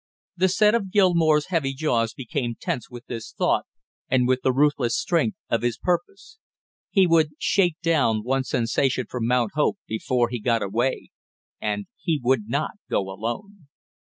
[0.35, 3.67] The set of Gilmore's heavy jaws became tense with this thought
[4.09, 6.39] and with the ruthless strength of his purpose.
[6.89, 11.11] He would shake down one sensation for Mount Hope before he got away,
[11.61, 13.67] and he would not go alone.